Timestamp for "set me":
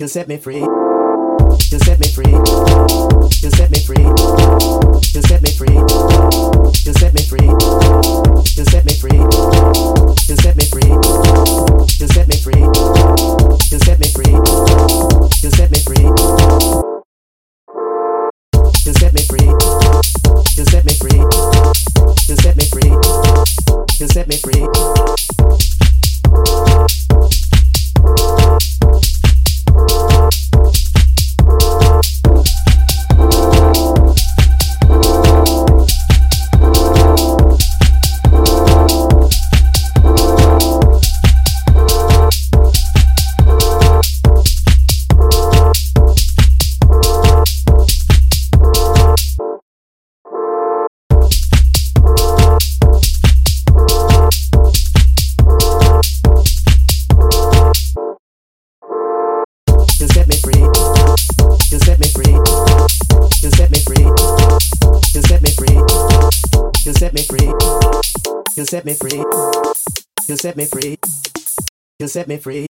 0.08-0.38, 1.84-2.08, 3.50-3.80, 5.20-5.50, 6.94-7.20, 8.64-8.94, 9.28-9.92, 10.40-10.64, 12.08-12.36, 15.50-15.76, 18.94-19.22, 20.64-20.94, 22.36-22.64, 24.08-24.36, 68.66-68.92, 70.36-70.66, 72.08-72.36